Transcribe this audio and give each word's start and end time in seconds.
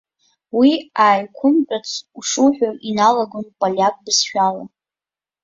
Уи 0.59 0.71
ааиқәымтәацт 1.03 2.03
шухәо 2.27 2.69
иналагон 2.89 3.45
полиак 3.57 3.95
бызшәала. 4.03 4.63